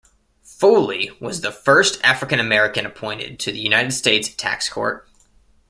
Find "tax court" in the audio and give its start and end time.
4.33-5.07